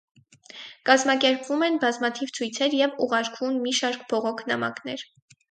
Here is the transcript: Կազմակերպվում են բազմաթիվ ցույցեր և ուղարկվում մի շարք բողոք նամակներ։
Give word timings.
Կազմակերպվում 0.89 1.65
են 1.67 1.77
բազմաթիվ 1.83 2.33
ցույցեր 2.39 2.77
և 2.79 2.97
ուղարկվում 3.07 3.61
մի 3.67 3.77
շարք 3.83 4.09
բողոք 4.15 4.45
նամակներ։ 4.51 5.07